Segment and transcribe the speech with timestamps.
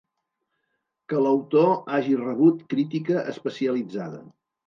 [1.11, 4.23] Que l'autor hagi rebut crítica especialitzada.